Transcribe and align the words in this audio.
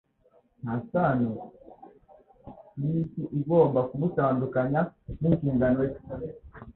nta 0.61 0.75
sano 0.89 1.29
y’isi 2.79 3.21
igomba 3.39 3.79
kumutandukanya 3.89 4.81
n’inshingano 5.19 5.81
ye, 5.89 5.97